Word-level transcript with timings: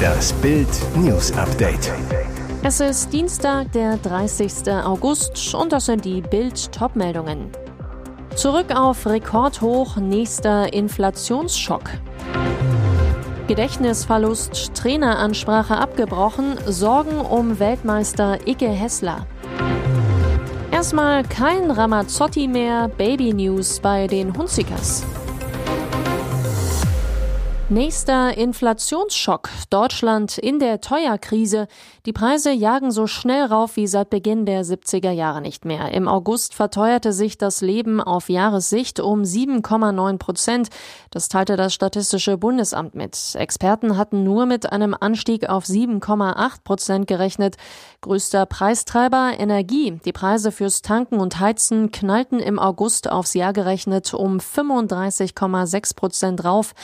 Das 0.00 0.32
Bild 0.34 0.68
News 0.96 1.32
Update. 1.32 1.92
Es 2.62 2.80
ist 2.80 3.12
Dienstag, 3.12 3.72
der 3.72 3.96
30. 3.96 4.70
August 4.84 5.54
und 5.54 5.72
das 5.72 5.86
sind 5.86 6.04
die 6.04 6.20
Bild 6.20 6.72
Topmeldungen. 6.72 7.50
Zurück 8.34 8.74
auf 8.74 9.06
Rekordhoch, 9.06 9.96
nächster 9.96 10.72
Inflationsschock. 10.72 11.90
Gedächtnisverlust, 13.48 14.74
Traineransprache 14.74 15.76
abgebrochen, 15.76 16.56
Sorgen 16.66 17.20
um 17.20 17.58
Weltmeister 17.58 18.38
Icke 18.46 18.68
Hessler. 18.68 19.26
Erstmal 20.70 21.24
kein 21.24 21.70
Ramazzotti 21.70 22.46
mehr, 22.46 22.88
Baby 22.88 23.34
News 23.34 23.80
bei 23.80 24.06
den 24.06 24.36
Hunzikers. 24.36 25.04
Nächster 27.70 28.36
Inflationsschock. 28.36 29.48
Deutschland 29.70 30.38
in 30.38 30.58
der 30.58 30.80
Teuerkrise. 30.80 31.68
Die 32.06 32.12
Preise 32.12 32.50
jagen 32.50 32.90
so 32.90 33.06
schnell 33.06 33.44
rauf 33.44 33.76
wie 33.76 33.86
seit 33.86 34.10
Beginn 34.10 34.46
der 34.46 34.64
70er 34.64 35.10
Jahre 35.10 35.40
nicht 35.40 35.64
mehr. 35.64 35.92
Im 35.92 36.08
August 36.08 36.54
verteuerte 36.54 37.12
sich 37.12 37.38
das 37.38 37.60
Leben 37.60 38.00
auf 38.00 38.28
Jahressicht 38.28 39.00
um 39.00 39.22
7,9 39.22 40.18
Prozent. 40.18 40.68
Das 41.10 41.28
teilte 41.28 41.56
das 41.56 41.74
Statistische 41.74 42.38
Bundesamt 42.38 42.94
mit. 42.94 43.16
Experten 43.34 43.96
hatten 43.96 44.24
nur 44.24 44.46
mit 44.46 44.72
einem 44.72 44.96
Anstieg 44.98 45.48
auf 45.48 45.64
7,8 45.64 46.64
Prozent 46.64 47.06
gerechnet. 47.06 47.56
Größter 48.00 48.46
Preistreiber 48.46 49.32
Energie. 49.38 50.00
Die 50.04 50.12
Preise 50.12 50.52
fürs 50.52 50.82
Tanken 50.82 51.20
und 51.20 51.38
Heizen 51.38 51.92
knallten 51.92 52.40
im 52.40 52.58
August 52.58 53.10
aufs 53.10 53.34
Jahr 53.34 53.52
gerechnet 53.52 54.14
um 54.14 54.38
35,6 54.38 55.94
Prozent 55.94 56.44
rauf. 56.44 56.74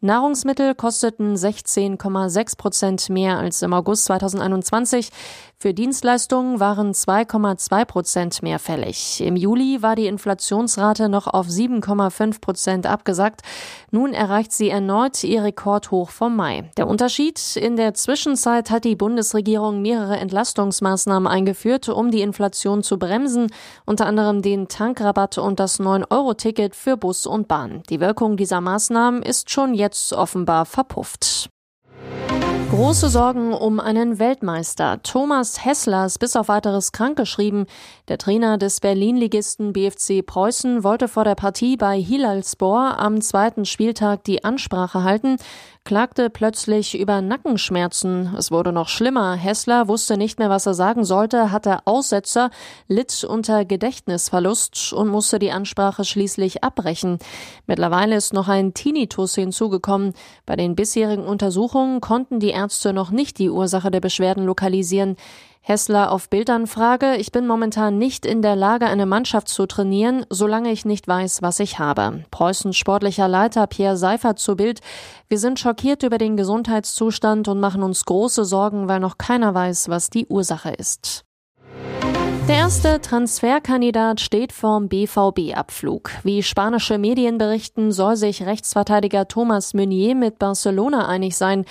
Nahrungs 0.00 0.26
Nahrungsmittel 0.26 0.74
kosteten 0.74 1.34
16,6 1.34 2.56
Prozent 2.58 3.08
mehr 3.08 3.38
als 3.38 3.62
im 3.62 3.72
August 3.72 4.04
2021. 4.04 4.65
Für 5.58 5.72
Dienstleistungen 5.72 6.60
waren 6.60 6.92
2,2 6.92 7.84
Prozent 7.86 8.42
mehr 8.42 8.58
fällig. 8.58 9.22
Im 9.22 9.36
Juli 9.36 9.80
war 9.80 9.96
die 9.96 10.06
Inflationsrate 10.06 11.08
noch 11.08 11.26
auf 11.26 11.46
7,5 11.46 12.42
Prozent 12.42 12.86
abgesackt. 12.86 13.40
Nun 13.90 14.12
erreicht 14.12 14.52
sie 14.52 14.68
erneut 14.68 15.24
ihr 15.24 15.44
Rekordhoch 15.44 16.10
vom 16.10 16.36
Mai. 16.36 16.70
Der 16.76 16.86
Unterschied? 16.86 17.56
In 17.56 17.76
der 17.76 17.94
Zwischenzeit 17.94 18.70
hat 18.70 18.84
die 18.84 18.96
Bundesregierung 18.96 19.80
mehrere 19.80 20.18
Entlastungsmaßnahmen 20.18 21.26
eingeführt, 21.26 21.88
um 21.88 22.10
die 22.10 22.20
Inflation 22.20 22.82
zu 22.82 22.98
bremsen, 22.98 23.46
unter 23.86 24.04
anderem 24.04 24.42
den 24.42 24.68
Tankrabatt 24.68 25.38
und 25.38 25.58
das 25.58 25.80
9-Euro-Ticket 25.80 26.76
für 26.76 26.98
Bus 26.98 27.24
und 27.24 27.48
Bahn. 27.48 27.82
Die 27.88 28.00
Wirkung 28.00 28.36
dieser 28.36 28.60
Maßnahmen 28.60 29.22
ist 29.22 29.50
schon 29.50 29.72
jetzt 29.72 30.12
offenbar 30.12 30.66
verpufft. 30.66 31.48
Große 32.76 33.08
Sorgen 33.08 33.54
um 33.54 33.80
einen 33.80 34.18
Weltmeister. 34.18 35.02
Thomas 35.02 35.64
Hessler 35.64 36.04
ist 36.04 36.18
bis 36.18 36.36
auf 36.36 36.48
weiteres 36.48 36.92
krankgeschrieben. 36.92 37.64
Der 38.08 38.18
Trainer 38.18 38.58
des 38.58 38.80
Berlin-Ligisten 38.80 39.72
BFC 39.72 40.24
Preußen 40.24 40.84
wollte 40.84 41.08
vor 41.08 41.24
der 41.24 41.36
Partie 41.36 41.78
bei 41.78 41.98
Hilalspor 41.98 42.98
am 42.98 43.22
zweiten 43.22 43.64
Spieltag 43.64 44.24
die 44.24 44.44
Ansprache 44.44 45.04
halten, 45.04 45.38
klagte 45.86 46.28
plötzlich 46.28 46.98
über 46.98 47.22
Nackenschmerzen. 47.22 48.34
Es 48.36 48.50
wurde 48.50 48.72
noch 48.72 48.88
schlimmer. 48.88 49.34
Hessler 49.34 49.88
wusste 49.88 50.18
nicht 50.18 50.38
mehr, 50.38 50.50
was 50.50 50.66
er 50.66 50.74
sagen 50.74 51.04
sollte, 51.04 51.52
hatte 51.52 51.78
Aussetzer, 51.86 52.50
litt 52.88 53.24
unter 53.24 53.64
Gedächtnisverlust 53.64 54.92
und 54.92 55.08
musste 55.08 55.38
die 55.38 55.52
Ansprache 55.52 56.04
schließlich 56.04 56.64
abbrechen. 56.64 57.18
Mittlerweile 57.66 58.16
ist 58.16 58.32
noch 58.32 58.48
ein 58.48 58.74
Tinnitus 58.74 59.36
hinzugekommen. 59.36 60.12
Bei 60.44 60.56
den 60.56 60.74
bisherigen 60.74 61.24
Untersuchungen 61.24 62.00
konnten 62.00 62.40
die 62.40 62.50
Ärzte 62.50 62.65
noch 62.92 63.10
nicht 63.10 63.38
die 63.38 63.50
Ursache 63.50 63.90
der 63.90 64.00
Beschwerden 64.00 64.44
lokalisieren. 64.44 65.16
Hessler 65.60 66.12
auf 66.12 66.30
Bildanfrage, 66.30 67.16
ich 67.16 67.32
bin 67.32 67.44
momentan 67.44 67.98
nicht 67.98 68.24
in 68.24 68.40
der 68.40 68.54
Lage, 68.54 68.86
eine 68.86 69.04
Mannschaft 69.04 69.48
zu 69.48 69.66
trainieren, 69.66 70.24
solange 70.30 70.70
ich 70.70 70.84
nicht 70.84 71.08
weiß, 71.08 71.42
was 71.42 71.58
ich 71.58 71.80
habe. 71.80 72.24
Preußens 72.30 72.76
sportlicher 72.76 73.26
Leiter 73.26 73.66
Pierre 73.66 73.96
Seifert 73.96 74.38
zu 74.38 74.54
Bild, 74.54 74.80
wir 75.28 75.40
sind 75.40 75.58
schockiert 75.58 76.04
über 76.04 76.18
den 76.18 76.36
Gesundheitszustand 76.36 77.48
und 77.48 77.58
machen 77.58 77.82
uns 77.82 78.04
große 78.04 78.44
Sorgen, 78.44 78.86
weil 78.86 79.00
noch 79.00 79.18
keiner 79.18 79.54
weiß, 79.54 79.88
was 79.88 80.08
die 80.08 80.26
Ursache 80.28 80.70
ist. 80.70 81.25
Der 82.48 82.54
erste 82.58 83.00
Transferkandidat 83.00 84.20
steht 84.20 84.52
vorm 84.52 84.88
BVB-Abflug. 84.88 86.10
Wie 86.22 86.44
spanische 86.44 86.96
Medien 86.96 87.38
berichten, 87.38 87.90
soll 87.90 88.14
sich 88.14 88.46
Rechtsverteidiger 88.46 89.26
Thomas 89.26 89.74
Meunier 89.74 90.14
mit 90.14 90.38
Barcelona 90.38 91.08
einig 91.08 91.36
sein. 91.36 91.64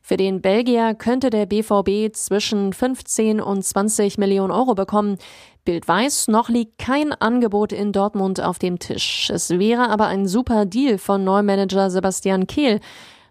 Für 0.00 0.16
den 0.16 0.40
Belgier 0.40 0.94
könnte 0.94 1.28
der 1.28 1.44
BVB 1.44 2.16
zwischen 2.16 2.72
15 2.72 3.42
und 3.42 3.62
20 3.62 4.16
Millionen 4.16 4.52
Euro 4.52 4.74
bekommen. 4.74 5.18
Bild 5.66 5.86
weiß, 5.86 6.28
noch 6.28 6.48
liegt 6.48 6.78
kein 6.78 7.12
Angebot 7.12 7.74
in 7.74 7.92
Dortmund 7.92 8.40
auf 8.40 8.58
dem 8.58 8.78
Tisch. 8.78 9.28
Es 9.28 9.50
wäre 9.50 9.90
aber 9.90 10.06
ein 10.06 10.26
super 10.26 10.64
Deal 10.64 10.96
von 10.96 11.24
Neumanager 11.24 11.90
Sebastian 11.90 12.46
Kehl. 12.46 12.80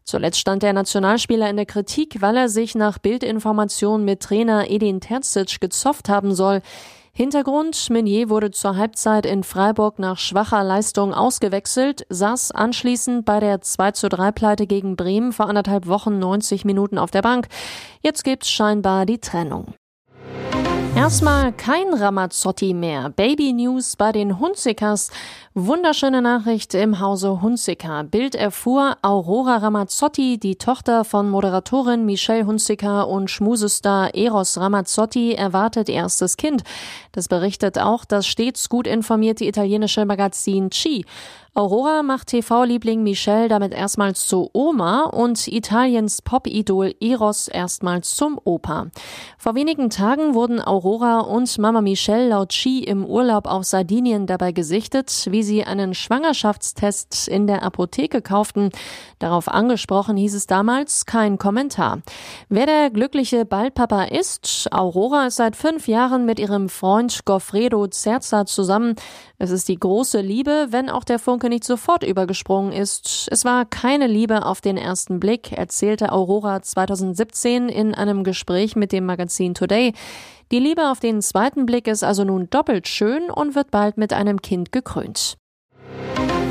Zuletzt 0.04 0.40
stand 0.40 0.64
der 0.64 0.74
Nationalspieler 0.74 1.50
in 1.50 1.58
der 1.58 1.66
Kritik, 1.66 2.22
weil 2.22 2.38
er 2.38 2.50
sich 2.50 2.76
nach 2.76 2.98
Bildinformationen 2.98 4.06
mit 4.06 4.22
Trainer 4.22 4.70
Edin 4.70 5.00
Terzic 5.00 5.62
gezofft 5.62 6.10
haben 6.10 6.34
soll. 6.34 6.62
Hintergrund, 7.14 7.90
Meunier 7.90 8.30
wurde 8.30 8.52
zur 8.52 8.78
Halbzeit 8.78 9.26
in 9.26 9.44
Freiburg 9.44 10.00
nach 10.00 10.18
schwacher 10.18 10.64
Leistung 10.64 11.14
ausgewechselt, 11.14 12.06
saß 12.10 12.52
anschließend 12.52 13.26
bei 13.26 13.42
der 13.42 13.60
2 13.60 13.92
zu 13.92 14.08
3 14.08 14.32
Pleite 14.32 14.66
gegen 14.66 14.96
Bremen 14.96 15.34
vor 15.34 15.50
anderthalb 15.50 15.88
Wochen 15.88 16.20
90 16.20 16.64
Minuten 16.64 16.98
auf 16.98 17.12
der 17.12 17.22
Bank. 17.22 17.48
Jetzt 18.02 18.24
gibt's 18.24 18.50
scheinbar 18.50 19.06
die 19.06 19.20
Trennung. 19.20 19.74
Erstmal 21.02 21.52
kein 21.52 21.96
Ramazzotti 21.96 22.76
mehr. 22.76 23.10
Baby 23.10 23.54
News 23.54 23.96
bei 23.96 24.12
den 24.12 24.38
Hunzikers. 24.38 25.10
Wunderschöne 25.56 26.22
Nachricht 26.22 26.76
im 26.76 27.00
Hause 27.00 27.42
Hunziker. 27.42 28.04
Bild 28.04 28.36
erfuhr, 28.36 28.98
Aurora 29.02 29.58
Ramazzotti, 29.58 30.38
die 30.38 30.58
Tochter 30.58 31.04
von 31.04 31.28
Moderatorin 31.28 32.06
Michelle 32.06 32.46
Hunziker 32.46 33.08
und 33.08 33.32
Schmusestar 33.32 34.14
Eros 34.14 34.60
Ramazzotti, 34.60 35.34
erwartet 35.34 35.90
erstes 35.90 36.38
Kind. 36.38 36.62
Das 37.14 37.28
berichtet 37.28 37.80
auch 37.80 38.06
das 38.06 38.28
stets 38.28 38.70
gut 38.70 38.86
informierte 38.86 39.44
italienische 39.44 40.06
Magazin 40.06 40.70
Chi. 40.70 41.04
Aurora 41.54 42.02
macht 42.02 42.28
TV-Liebling 42.28 43.04
Michelle 43.04 43.50
damit 43.50 43.74
erstmals 43.74 44.26
zur 44.26 44.52
Oma 44.54 45.04
und 45.04 45.50
Italiens 45.50 46.22
Pop-Idol 46.22 46.96
Eros 47.02 47.50
erstmals 47.50 48.16
zum 48.16 48.40
Opa. 48.42 48.88
Vor 49.38 49.54
wenigen 49.54 49.90
Tagen 49.90 50.34
wurden 50.34 50.62
Aurora 50.62 51.20
und 51.20 51.58
Mama 51.58 51.82
Michelle 51.82 52.30
laut 52.30 52.52
Chi 52.52 52.86
im 52.86 53.04
Urlaub 53.04 53.48
auf 53.48 53.66
Sardinien 53.66 54.28
dabei 54.28 54.54
gesichtet, 54.54 55.28
wie 55.30 55.44
sie 55.44 55.66
einen 55.66 55.94
Schwangerschaftstest 55.94 57.28
in 57.28 57.48
der 57.48 57.64
Apotheke 57.64 58.22
kauften. 58.22 58.70
Darauf 59.20 59.50
angesprochen 59.50 60.16
hieß 60.16 60.36
es 60.36 60.48
damals 60.48 61.06
kein 61.06 61.38
Kommentar. 61.38 62.00
Wer 62.48 62.66
der 62.66 62.90
glückliche 62.92 63.44
Baldpapa 63.44 64.04
ist, 64.04 64.70
Aurora 64.72 65.28
ist 65.28 65.36
seit 65.36 65.58
fünf 65.58 65.90
Jahren 65.90 66.26
mit 66.26 66.40
ihrem 66.40 66.70
Freund 66.70 67.26
Goffredo 67.26 67.88
Zerza 67.88 68.46
zusammen. 68.46 68.96
Es 69.38 69.50
ist 69.50 69.68
die 69.68 69.80
große 69.80 70.22
Liebe, 70.22 70.68
wenn 70.70 70.90
auch 70.90 71.04
der 71.04 71.20
Funke 71.42 71.50
nicht 71.50 71.64
sofort 71.64 72.04
übergesprungen 72.04 72.72
ist. 72.72 73.28
Es 73.32 73.46
war 73.46 73.66
keine 73.66 74.06
Liebe 74.06 74.46
auf 74.46 74.62
den 74.62 74.78
ersten 74.78 75.20
Blick, 75.20 75.52
erzählte 75.52 76.12
Aurora 76.12 76.62
2017 76.62 77.68
in 77.68 77.96
einem 77.96 78.24
Gespräch 78.24 78.76
mit 78.76 78.92
dem 78.92 79.08
Magazin 79.08 79.56
Today. 79.56 79.94
Die 80.52 80.60
Liebe 80.60 80.92
auf 80.92 81.00
den 81.00 81.20
zweiten 81.24 81.66
Blick 81.66 81.88
ist 81.88 82.04
also 82.04 82.24
nun 82.24 82.48
doppelt 82.52 82.88
schön 82.88 83.32
und 83.32 83.56
wird 83.56 83.72
bald 83.72 83.98
mit 83.98 84.14
einem 84.14 84.44
Kind 84.44 84.72
gekrönt. 84.72 85.38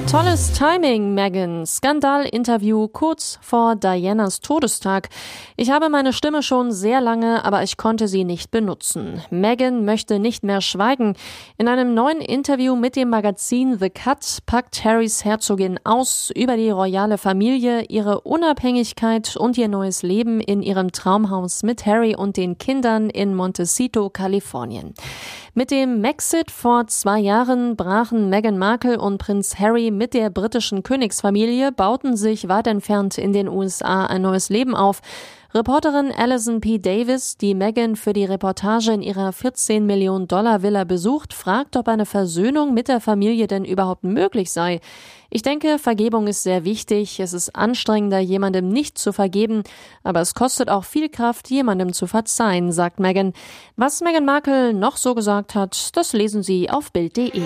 Tolles 0.07 0.53
Timing, 0.53 1.15
Megan. 1.15 1.67
Skandal-Interview 1.67 2.89
kurz 2.89 3.39
vor 3.43 3.77
Dianas 3.77 4.41
Todestag. 4.41 5.09
Ich 5.57 5.71
habe 5.71 5.89
meine 5.89 6.13
Stimme 6.13 6.43
schon 6.43 6.73
sehr 6.73 7.01
lange, 7.01 7.45
aber 7.45 7.63
ich 7.63 7.77
konnte 7.77 8.09
sie 8.09 8.25
nicht 8.25 8.51
benutzen. 8.51 9.23
Megan 9.31 9.85
möchte 9.85 10.19
nicht 10.19 10.43
mehr 10.43 10.61
schweigen. 10.61 11.15
In 11.59 11.69
einem 11.69 11.95
neuen 11.95 12.21
Interview 12.21 12.77
mit 12.77 12.97
dem 12.97 13.11
Magazin 13.11 13.79
The 13.79 13.91
Cut 13.91 14.39
packt 14.47 14.85
Harrys 14.85 15.25
Herzogin 15.25 15.79
aus 15.85 16.31
über 16.35 16.57
die 16.57 16.71
royale 16.71 17.19
Familie, 17.19 17.85
ihre 17.85 18.21
Unabhängigkeit 18.23 19.37
und 19.37 19.59
ihr 19.59 19.69
neues 19.69 20.03
Leben 20.03 20.41
in 20.41 20.63
ihrem 20.63 20.93
Traumhaus 20.93 21.63
mit 21.63 21.87
Harry 21.87 22.17
und 22.17 22.37
den 22.37 22.59
Kindern 22.59 23.11
in 23.11 23.35
Montecito, 23.35 24.11
Kalifornien. 24.11 24.95
Mit 25.53 25.73
dem 25.73 26.01
Maxit 26.01 26.53
vor 26.53 26.87
zwei 26.87 27.19
Jahren 27.19 27.75
brachen 27.75 28.31
Meghan 28.31 28.57
Markle 28.57 29.01
und 29.01 29.19
Prinz 29.19 29.59
Harry 29.59 29.90
Mit 29.91 30.15
der 30.15 30.31
britischen 30.31 30.83
Königsfamilie 30.83 31.73
bauten 31.73 32.17
sich 32.17 32.49
weit 32.49 32.69
entfernt 32.69 33.19
in 33.19 33.33
den 33.33 33.49
USA 33.49 34.07
ein 34.07 34.23
neues 34.23 34.49
Leben 34.49 34.77
auf. 34.77 35.01
Reporterin 35.53 36.13
Alison 36.17 36.61
P. 36.61 36.79
Davis, 36.79 37.37
die 37.37 37.57
Meghan 37.57 37.97
für 37.97 38.13
die 38.13 38.25
Reportage 38.25 38.93
in 38.93 39.03
ihrer 39.03 39.33
14 39.33 39.85
Millionen 39.85 40.29
Dollar 40.29 40.63
Villa 40.63 40.85
besucht, 40.85 41.35
fragt, 41.35 41.77
ob 41.77 41.89
eine 41.89 42.07
Versöhnung 42.07 42.73
mit 42.73 42.87
der 42.87 43.01
Familie 43.01 43.49
denn 43.49 43.65
überhaupt 43.65 44.05
möglich 44.05 44.53
sei. 44.53 44.81
Ich 45.29 45.43
denke, 45.43 45.81
Vergebung 45.81 46.29
ist 46.29 46.45
sehr 46.45 46.65
wichtig. 46.65 47.19
Es 47.19 47.33
ist 47.33 47.57
anstrengender, 47.57 48.21
jemandem 48.21 48.69
nicht 48.69 48.97
zu 48.97 49.13
vergeben, 49.13 49.65
aber 50.05 50.21
es 50.21 50.35
kostet 50.35 50.71
auch 50.71 50.85
viel 50.85 51.09
Kraft, 51.09 51.51
jemandem 51.51 51.93
zu 51.93 52.07
verzeihen, 52.07 52.71
sagt 52.71 53.01
Meghan. 53.01 53.33
Was 53.75 54.03
Meghan 54.03 54.25
Markle 54.25 54.73
noch 54.73 54.97
so 54.97 55.17
gesagt 55.17 55.57
hat, 55.57 55.97
das 55.97 56.13
lesen 56.13 56.45
Sie 56.45 56.71
auf 56.71 56.93
Bild.de. 56.93 57.43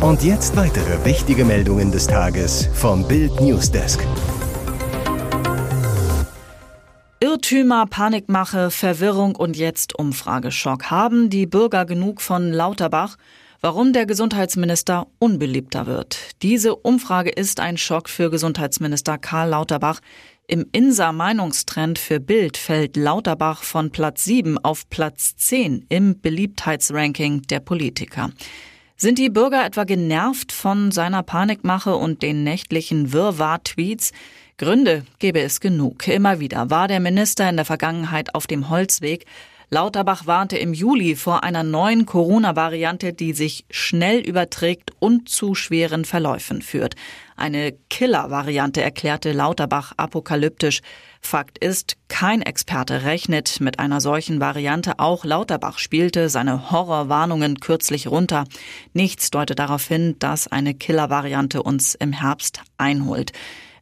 Und 0.00 0.22
jetzt 0.22 0.54
weitere 0.56 1.04
wichtige 1.06 1.44
Meldungen 1.44 1.90
des 1.90 2.06
Tages 2.06 2.68
vom 2.74 3.08
Bild 3.08 3.40
Newsdesk. 3.40 4.06
Irrtümer, 7.18 7.86
Panikmache, 7.86 8.70
Verwirrung 8.70 9.34
und 9.34 9.56
jetzt 9.56 9.98
Umfrageschock. 9.98 10.90
Haben 10.90 11.30
die 11.30 11.46
Bürger 11.46 11.86
genug 11.86 12.20
von 12.20 12.52
Lauterbach? 12.52 13.16
Warum 13.62 13.94
der 13.94 14.04
Gesundheitsminister 14.04 15.06
unbeliebter 15.18 15.86
wird. 15.86 16.42
Diese 16.42 16.76
Umfrage 16.76 17.30
ist 17.30 17.58
ein 17.58 17.78
Schock 17.78 18.10
für 18.10 18.30
Gesundheitsminister 18.30 19.16
Karl 19.16 19.48
Lauterbach. 19.48 20.00
Im 20.46 20.66
INSA 20.72 21.10
Meinungstrend 21.12 21.98
für 21.98 22.20
Bild 22.20 22.58
fällt 22.58 22.98
Lauterbach 22.98 23.62
von 23.62 23.90
Platz 23.90 24.24
7 24.24 24.58
auf 24.58 24.88
Platz 24.90 25.36
10 25.36 25.86
im 25.88 26.20
Beliebtheitsranking 26.20 27.42
der 27.42 27.60
Politiker. 27.60 28.30
Sind 28.98 29.18
die 29.18 29.28
Bürger 29.28 29.66
etwa 29.66 29.84
genervt 29.84 30.52
von 30.52 30.90
seiner 30.90 31.22
Panikmache 31.22 31.96
und 31.96 32.22
den 32.22 32.44
nächtlichen 32.44 33.12
Wirrwarr-Tweets? 33.12 34.12
Gründe 34.56 35.04
gäbe 35.18 35.40
es 35.40 35.60
genug. 35.60 36.08
Immer 36.08 36.40
wieder 36.40 36.70
war 36.70 36.88
der 36.88 37.00
Minister 37.00 37.46
in 37.50 37.56
der 37.56 37.66
Vergangenheit 37.66 38.34
auf 38.34 38.46
dem 38.46 38.70
Holzweg. 38.70 39.26
Lauterbach 39.68 40.26
warnte 40.26 40.56
im 40.56 40.72
Juli 40.72 41.16
vor 41.16 41.42
einer 41.42 41.64
neuen 41.64 42.06
Corona-Variante, 42.06 43.12
die 43.12 43.32
sich 43.32 43.64
schnell 43.68 44.20
überträgt 44.20 44.92
und 45.00 45.28
zu 45.28 45.56
schweren 45.56 46.04
Verläufen 46.04 46.62
führt. 46.62 46.94
Eine 47.34 47.72
Killer-Variante 47.90 48.80
erklärte 48.80 49.32
Lauterbach 49.32 49.92
apokalyptisch. 49.96 50.82
Fakt 51.20 51.58
ist, 51.58 51.96
kein 52.06 52.42
Experte 52.42 53.02
rechnet 53.02 53.60
mit 53.60 53.80
einer 53.80 54.00
solchen 54.00 54.38
Variante. 54.38 55.00
Auch 55.00 55.24
Lauterbach 55.24 55.78
spielte 55.78 56.28
seine 56.28 56.70
Horrorwarnungen 56.70 57.58
kürzlich 57.58 58.06
runter. 58.06 58.44
Nichts 58.92 59.32
deutet 59.32 59.58
darauf 59.58 59.84
hin, 59.88 60.14
dass 60.20 60.46
eine 60.46 60.74
Killer-Variante 60.74 61.60
uns 61.60 61.96
im 61.96 62.12
Herbst 62.12 62.60
einholt. 62.78 63.32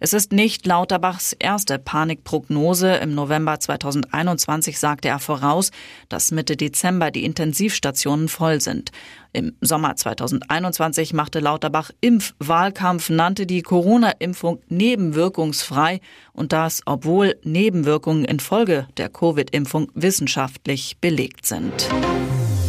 Es 0.01 0.13
ist 0.13 0.33
nicht 0.33 0.67
Lauterbachs 0.67 1.35
erste 1.39 1.79
Panikprognose. 1.79 2.97
Im 2.97 3.15
November 3.15 3.61
2021 3.61 4.79
sagte 4.79 5.09
er 5.09 5.19
voraus, 5.19 5.71
dass 6.09 6.31
Mitte 6.31 6.57
Dezember 6.57 7.11
die 7.11 7.25
Intensivstationen 7.25 8.29
voll 8.29 8.61
sind. 8.61 8.91
Im 9.33 9.57
Sommer 9.61 9.97
2021 9.97 11.13
machte 11.13 11.41
Lauterbach 11.41 11.91
Impfwahlkampf, 12.01 13.11
nannte 13.11 13.47
die 13.47 13.63
Corona-Impfung 13.63 14.61
nebenwirkungsfrei 14.69 16.01
und 16.33 16.53
das, 16.53 16.83
obwohl 16.87 17.37
Nebenwirkungen 17.43 18.25
infolge 18.25 18.87
der 18.97 19.09
Covid-Impfung 19.09 19.91
wissenschaftlich 19.95 20.99
belegt 21.01 21.47
sind. 21.47 21.89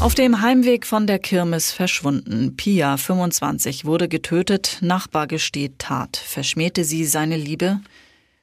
Auf 0.06 0.14
dem 0.14 0.42
Heimweg 0.42 0.86
von 0.86 1.08
der 1.08 1.18
Kirmes 1.18 1.72
verschwunden. 1.72 2.56
Pia, 2.56 2.96
25, 2.96 3.86
wurde 3.86 4.08
getötet. 4.08 4.78
Nachbar 4.82 5.26
gesteht 5.26 5.80
Tat. 5.80 6.16
Verschmähte 6.16 6.84
sie 6.84 7.06
seine 7.06 7.38
Liebe? 7.38 7.80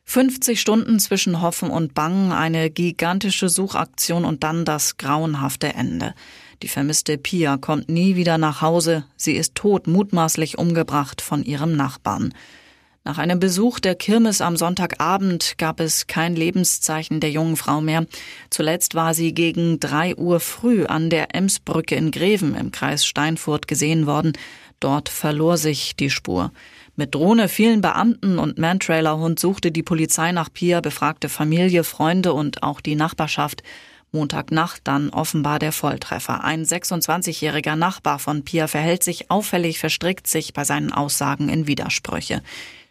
50 0.03 0.61
Stunden 0.61 0.99
zwischen 0.99 1.41
Hoffen 1.41 1.71
und 1.71 1.95
Bangen, 1.95 2.33
eine 2.33 2.69
gigantische 2.69 3.49
Suchaktion 3.49 4.25
und 4.25 4.43
dann 4.43 4.65
das 4.65 4.97
grauenhafte 4.97 5.73
Ende. 5.75 6.15
Die 6.65 6.69
vermisste 6.69 7.17
Pia 7.17 7.59
kommt 7.59 7.89
nie 7.89 8.17
wieder 8.17 8.39
nach 8.39 8.61
Hause. 8.61 9.05
Sie 9.17 9.35
ist 9.37 9.55
tot, 9.55 9.87
mutmaßlich 9.87 10.59
umgebracht 10.59 11.21
von 11.21 11.45
ihrem 11.45 11.77
Nachbarn. 11.77 12.35
Nach 13.05 13.19
einem 13.19 13.41
Besuch 13.41 13.81
der 13.81 13.97
Kirmes 13.97 14.41
am 14.41 14.57
Sonntagabend 14.57 15.59
gab 15.59 15.81
es 15.81 16.07
kein 16.07 16.37
Lebenszeichen 16.37 17.19
der 17.19 17.33
jungen 17.33 17.57
Frau 17.57 17.81
mehr. 17.81 18.07
Zuletzt 18.49 18.95
war 18.95 19.13
sie 19.13 19.35
gegen 19.35 19.81
drei 19.81 20.15
Uhr 20.15 20.39
früh 20.39 20.87
an 20.87 21.11
der 21.11 21.35
Emsbrücke 21.35 21.97
in 21.97 22.13
Greven 22.13 22.55
im 22.55 22.71
Kreis 22.71 23.05
Steinfurt 23.05 23.67
gesehen 23.67 24.07
worden. 24.07 24.35
Dort 24.79 25.09
verlor 25.09 25.57
sich 25.57 25.97
die 25.97 26.11
Spur. 26.11 26.53
Mit 26.95 27.17
Drohne, 27.17 27.49
vielen 27.49 27.81
Beamten 27.81 28.39
und 28.39 28.59
Mantrailerhund 28.59 29.41
suchte 29.41 29.73
die 29.73 29.83
Polizei 29.83 30.31
nach 30.31 30.53
Pia, 30.53 30.81
befragte 30.81 31.29
Familie, 31.29 31.83
Freunde 31.83 32.33
und 32.33 32.63
auch 32.63 32.81
die 32.81 32.95
Nachbarschaft. 32.95 33.65
Montagnacht 34.13 34.83
dann 34.85 35.11
offenbar 35.11 35.59
der 35.59 35.73
Volltreffer. 35.73 36.45
Ein 36.45 36.65
26-jähriger 36.65 37.77
Nachbar 37.77 38.19
von 38.19 38.45
Pia 38.45 38.69
verhält 38.69 39.03
sich 39.03 39.31
auffällig, 39.31 39.79
verstrickt 39.79 40.27
sich 40.27 40.53
bei 40.53 40.65
seinen 40.65 40.93
Aussagen 40.93 41.49
in 41.49 41.67
Widersprüche. 41.67 42.43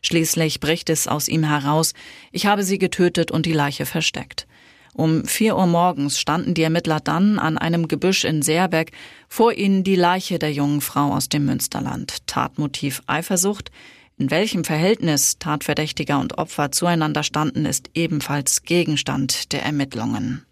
Schließlich 0.01 0.59
bricht 0.59 0.89
es 0.89 1.07
aus 1.07 1.27
ihm 1.27 1.44
heraus, 1.44 1.94
ich 2.31 2.47
habe 2.47 2.63
sie 2.63 2.79
getötet 2.79 3.31
und 3.31 3.45
die 3.45 3.53
Leiche 3.53 3.85
versteckt. 3.85 4.47
Um 4.94 5.23
vier 5.23 5.56
Uhr 5.56 5.68
morgens 5.68 6.19
standen 6.19 6.53
die 6.53 6.63
Ermittler 6.63 7.00
dann 7.00 7.39
an 7.39 7.57
einem 7.57 7.88
Gebüsch 7.88 8.25
in 8.25 8.41
Seerbeck, 8.41 8.91
vor 9.29 9.53
ihnen 9.53 9.83
die 9.83 9.95
Leiche 9.95 10.38
der 10.38 10.51
jungen 10.51 10.81
Frau 10.81 11.13
aus 11.13 11.29
dem 11.29 11.45
Münsterland. 11.45 12.27
Tatmotiv 12.27 13.01
Eifersucht. 13.07 13.71
In 14.17 14.29
welchem 14.29 14.63
Verhältnis 14.63 15.39
Tatverdächtiger 15.39 16.19
und 16.19 16.38
Opfer 16.38 16.71
zueinander 16.71 17.24
standen, 17.24 17.65
ist 17.65 17.89
ebenfalls 17.94 18.63
Gegenstand 18.63 19.53
der 19.53 19.63
Ermittlungen. 19.63 20.45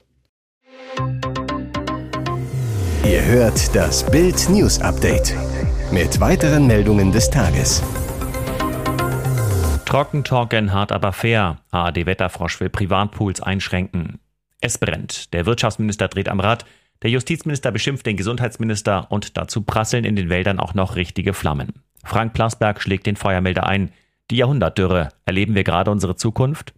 Ihr 3.05 3.25
hört 3.25 3.75
das 3.75 4.09
Bild 4.09 4.49
News 4.49 4.79
Update 4.81 5.35
mit 5.91 6.19
weiteren 6.19 6.67
Meldungen 6.67 7.11
des 7.11 7.29
Tages. 7.29 7.81
Trockentalken 9.85 10.71
hart 10.71 10.91
aber 10.91 11.11
fair. 11.11 11.57
ARD 11.71 12.05
Wetterfrosch 12.05 12.59
will 12.59 12.69
Privatpools 12.69 13.41
einschränken. 13.41 14.19
Es 14.61 14.77
brennt. 14.77 15.33
Der 15.33 15.47
Wirtschaftsminister 15.47 16.07
dreht 16.07 16.29
am 16.29 16.39
Rad. 16.39 16.65
Der 17.01 17.09
Justizminister 17.09 17.71
beschimpft 17.71 18.05
den 18.05 18.17
Gesundheitsminister 18.17 19.07
und 19.09 19.37
dazu 19.37 19.61
prasseln 19.61 20.05
in 20.05 20.15
den 20.15 20.29
Wäldern 20.29 20.59
auch 20.59 20.73
noch 20.75 20.95
richtige 20.95 21.33
Flammen. 21.33 21.73
Frank 22.03 22.33
Plasberg 22.33 22.81
schlägt 22.81 23.07
den 23.07 23.15
Feuermelder 23.15 23.65
ein. 23.65 23.91
Die 24.29 24.37
Jahrhundertdürre. 24.37 25.09
Erleben 25.25 25.55
wir 25.55 25.63
gerade 25.63 25.89
unsere 25.89 26.15
Zukunft? 26.15 26.73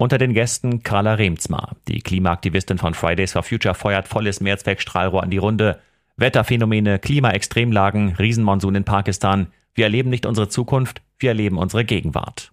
Unter 0.00 0.18
den 0.18 0.32
Gästen 0.32 0.84
Carla 0.84 1.14
Remzma. 1.14 1.72
Die 1.88 2.00
Klimaaktivistin 2.00 2.78
von 2.78 2.94
Fridays 2.94 3.32
for 3.32 3.42
Future 3.42 3.74
feuert 3.74 4.06
volles 4.06 4.40
Mehrzweckstrahlrohr 4.40 5.24
an 5.24 5.30
die 5.30 5.38
Runde. 5.38 5.80
Wetterphänomene, 6.16 7.00
Klimaextremlagen, 7.00 8.14
Riesenmonsun 8.14 8.76
in 8.76 8.84
Pakistan. 8.84 9.48
Wir 9.74 9.86
erleben 9.86 10.08
nicht 10.08 10.24
unsere 10.24 10.48
Zukunft, 10.48 11.02
wir 11.18 11.30
erleben 11.30 11.58
unsere 11.58 11.84
Gegenwart. 11.84 12.52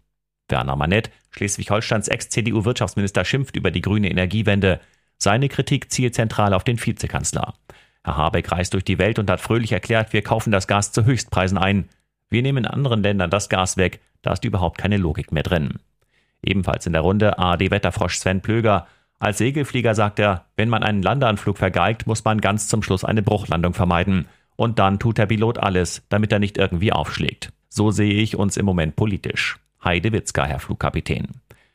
Werner 0.50 0.76
Manett, 0.76 1.12
Schleswig-Holsteins 1.30 2.08
Ex-CDU-Wirtschaftsminister, 2.08 3.24
schimpft 3.26 3.56
über 3.56 3.70
die 3.70 3.82
grüne 3.82 4.10
Energiewende. 4.10 4.80
Seine 5.20 5.48
Kritik 5.48 5.92
zielt 5.92 6.16
zentral 6.16 6.52
auf 6.52 6.64
den 6.64 6.84
Vizekanzler. 6.84 7.54
Herr 8.04 8.18
Habeck 8.18 8.52
reist 8.52 8.74
durch 8.74 8.86
die 8.86 8.98
Welt 8.98 9.20
und 9.20 9.30
hat 9.30 9.40
fröhlich 9.40 9.72
erklärt, 9.72 10.14
wir 10.14 10.24
kaufen 10.24 10.52
das 10.52 10.66
Gas 10.66 10.92
zu 10.92 11.06
Höchstpreisen 11.06 11.60
ein. 11.60 11.90
Wir 12.32 12.42
nehmen 12.42 12.66
in 12.66 12.68
anderen 12.68 13.04
Ländern 13.04 13.30
das 13.30 13.50
Gas 13.50 13.78
weg, 13.78 14.02
da 14.24 14.34
ist 14.34 14.46
überhaupt 14.46 14.80
keine 14.80 14.98
Logik 14.98 15.32
mehr 15.32 15.44
drin. 15.44 15.78
Ebenfalls 16.46 16.86
in 16.86 16.94
der 16.94 17.02
Runde 17.02 17.38
ARD-Wetterfrosch 17.38 18.18
Sven 18.18 18.42
Plöger. 18.42 18.88
Als 19.20 19.38
Segelflieger 19.38 19.96
sagt 19.96 20.20
er, 20.20 20.46
wenn 20.56 20.70
man 20.70 20.84
einen 20.84 21.02
Landeanflug 21.02 21.58
vergeigt, 21.58 22.08
muss 22.08 22.24
man 22.24 22.42
ganz 22.42 22.68
zum 22.68 22.84
Schluss 22.84 23.04
eine 23.04 23.24
Bruchlandung 23.24 23.74
vermeiden. 23.74 24.28
Und 24.56 24.80
dann 24.80 25.00
tut 25.00 25.18
der 25.18 25.26
Pilot 25.26 25.58
alles, 25.58 26.04
damit 26.10 26.32
er 26.32 26.40
nicht 26.40 26.58
irgendwie 26.58 26.94
aufschlägt. 26.94 27.52
So 27.70 27.92
sehe 27.92 28.14
ich 28.14 28.38
uns 28.38 28.58
im 28.58 28.66
Moment 28.66 28.96
politisch. 28.96 29.58
Heide 29.84 30.12
Witzka, 30.12 30.46
Herr 30.46 30.60
Flugkapitän. 30.60 31.28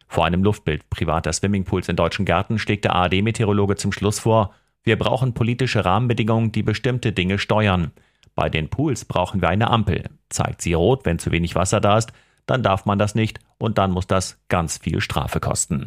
Vor 0.08 0.24
einem 0.24 0.42
Luftbild 0.42 0.88
privater 0.90 1.32
Swimmingpools 1.32 1.88
in 1.88 1.96
deutschen 1.96 2.24
Gärten 2.24 2.58
schlägt 2.58 2.84
der 2.84 2.94
ARD-Meteorologe 2.94 3.76
zum 3.76 3.92
Schluss 3.92 4.18
vor, 4.18 4.54
wir 4.82 4.98
brauchen 4.98 5.34
politische 5.34 5.84
Rahmenbedingungen, 5.84 6.52
die 6.52 6.62
bestimmte 6.62 7.12
Dinge 7.12 7.38
steuern. 7.38 7.92
Bei 8.34 8.48
den 8.48 8.68
Pools 8.68 9.04
brauchen 9.04 9.42
wir 9.42 9.48
eine 9.48 9.70
Ampel. 9.70 10.04
Zeigt 10.30 10.62
sie 10.62 10.72
rot, 10.72 11.04
wenn 11.04 11.18
zu 11.18 11.30
wenig 11.30 11.54
Wasser 11.54 11.80
da 11.80 11.98
ist, 11.98 12.12
dann 12.46 12.62
darf 12.62 12.86
man 12.86 12.98
das 12.98 13.14
nicht 13.14 13.40
und 13.60 13.78
dann 13.78 13.90
muss 13.90 14.06
das 14.06 14.38
ganz 14.48 14.78
viel 14.78 15.00
Strafe 15.00 15.40
kosten. 15.40 15.86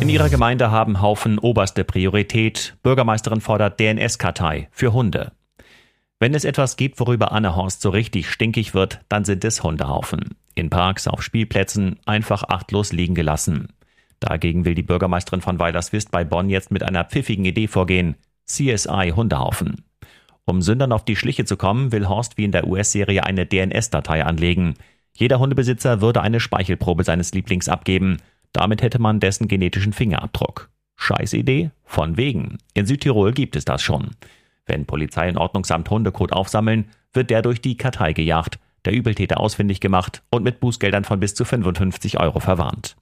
In 0.00 0.08
ihrer 0.08 0.28
Gemeinde 0.28 0.70
haben 0.70 1.00
Haufen 1.00 1.38
oberste 1.38 1.84
Priorität. 1.84 2.76
Bürgermeisterin 2.82 3.40
fordert 3.40 3.78
DNS-Kartei 3.78 4.68
für 4.72 4.92
Hunde. 4.92 5.30
Wenn 6.18 6.34
es 6.34 6.44
etwas 6.44 6.76
gibt, 6.76 6.98
worüber 6.98 7.32
Anne 7.32 7.54
Horst 7.56 7.82
so 7.82 7.90
richtig 7.90 8.28
stinkig 8.28 8.74
wird, 8.74 9.00
dann 9.08 9.24
sind 9.24 9.44
es 9.44 9.62
Hundehaufen. 9.62 10.36
In 10.54 10.70
Parks, 10.70 11.06
auf 11.06 11.22
Spielplätzen, 11.22 12.00
einfach 12.04 12.44
achtlos 12.44 12.92
liegen 12.92 13.14
gelassen. 13.14 13.68
Dagegen 14.20 14.64
will 14.64 14.74
die 14.74 14.82
Bürgermeisterin 14.82 15.40
von 15.40 15.58
Weilerswist 15.58 16.10
bei 16.10 16.24
Bonn 16.24 16.48
jetzt 16.48 16.70
mit 16.70 16.82
einer 16.82 17.04
pfiffigen 17.04 17.44
Idee 17.44 17.66
vorgehen. 17.66 18.16
CSI 18.46 19.12
Hundehaufen. 19.16 19.84
Um 20.44 20.62
Sündern 20.62 20.92
auf 20.92 21.04
die 21.04 21.16
Schliche 21.16 21.44
zu 21.44 21.56
kommen, 21.56 21.92
will 21.92 22.08
Horst 22.08 22.38
wie 22.38 22.44
in 22.44 22.52
der 22.52 22.66
US-Serie 22.66 23.24
eine 23.24 23.46
DNS-Datei 23.46 24.24
anlegen. 24.24 24.74
Jeder 25.14 25.38
Hundebesitzer 25.38 26.00
würde 26.00 26.22
eine 26.22 26.40
Speichelprobe 26.40 27.04
seines 27.04 27.32
Lieblings 27.32 27.68
abgeben. 27.68 28.18
Damit 28.52 28.82
hätte 28.82 28.98
man 28.98 29.20
dessen 29.20 29.48
genetischen 29.48 29.92
Fingerabdruck. 29.92 30.70
Scheißidee? 30.96 31.70
Von 31.84 32.16
wegen. 32.16 32.58
In 32.74 32.86
Südtirol 32.86 33.32
gibt 33.32 33.56
es 33.56 33.64
das 33.64 33.82
schon. 33.82 34.10
Wenn 34.66 34.86
Polizei 34.86 35.28
und 35.28 35.36
Ordnungsamt 35.36 35.90
Hundekot 35.90 36.32
aufsammeln, 36.32 36.86
wird 37.12 37.30
der 37.30 37.42
durch 37.42 37.60
die 37.60 37.76
Kartei 37.76 38.12
gejagt, 38.12 38.58
der 38.84 38.92
Übeltäter 38.92 39.40
ausfindig 39.40 39.80
gemacht 39.80 40.22
und 40.30 40.44
mit 40.44 40.60
Bußgeldern 40.60 41.04
von 41.04 41.20
bis 41.20 41.34
zu 41.34 41.44
55 41.44 42.18
Euro 42.20 42.40
verwarnt. 42.40 42.96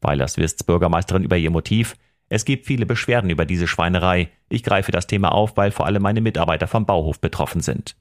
Weilers 0.00 0.36
Wists 0.36 0.64
Bürgermeisterin 0.64 1.24
über 1.24 1.36
ihr 1.36 1.50
Motiv. 1.50 1.96
Es 2.28 2.44
gibt 2.44 2.66
viele 2.66 2.86
Beschwerden 2.86 3.30
über 3.30 3.46
diese 3.46 3.66
Schweinerei. 3.66 4.30
Ich 4.48 4.62
greife 4.62 4.92
das 4.92 5.06
Thema 5.06 5.32
auf, 5.32 5.56
weil 5.56 5.70
vor 5.70 5.86
allem 5.86 6.02
meine 6.02 6.20
Mitarbeiter 6.20 6.66
vom 6.66 6.86
Bauhof 6.86 7.20
betroffen 7.20 7.60
sind. 7.60 7.96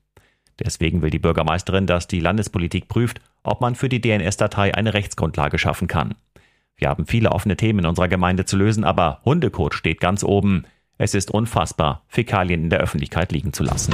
Deswegen 0.59 1.01
will 1.01 1.09
die 1.09 1.19
Bürgermeisterin, 1.19 1.85
dass 1.87 2.07
die 2.07 2.19
Landespolitik 2.19 2.87
prüft, 2.87 3.21
ob 3.43 3.61
man 3.61 3.75
für 3.75 3.89
die 3.89 4.01
DNS-Datei 4.01 4.73
eine 4.73 4.93
Rechtsgrundlage 4.93 5.59
schaffen 5.59 5.87
kann. 5.87 6.15
Wir 6.75 6.89
haben 6.89 7.05
viele 7.05 7.31
offene 7.31 7.57
Themen 7.57 7.79
in 7.79 7.85
unserer 7.85 8.07
Gemeinde 8.07 8.45
zu 8.45 8.55
lösen, 8.55 8.83
aber 8.83 9.21
Hundekot 9.25 9.73
steht 9.73 9.99
ganz 9.99 10.23
oben. 10.23 10.65
Es 10.97 11.13
ist 11.13 11.31
unfassbar, 11.31 12.03
Fäkalien 12.07 12.63
in 12.63 12.69
der 12.69 12.79
Öffentlichkeit 12.79 13.31
liegen 13.31 13.53
zu 13.53 13.63
lassen. 13.63 13.93